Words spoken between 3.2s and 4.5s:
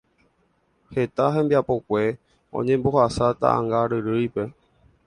taʼãngaryrýipe.